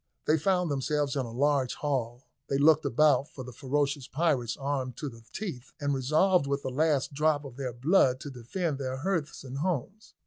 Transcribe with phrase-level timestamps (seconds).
[0.25, 4.97] They found themselves in a large hall; they looked about for the ferocious pirates armed
[4.97, 8.97] to the teeth, and resolved with the last drop of their blood to defend their
[8.97, 10.15] hearths and homes.